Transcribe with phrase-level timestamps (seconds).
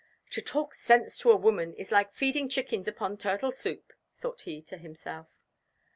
[0.31, 4.59] "To talk sense to a woman is like feeding chickens upon turtle soup," thought he
[4.63, 5.27] to himself.